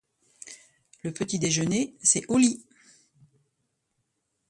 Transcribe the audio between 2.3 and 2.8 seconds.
lit.